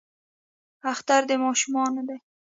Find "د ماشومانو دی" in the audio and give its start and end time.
1.29-2.17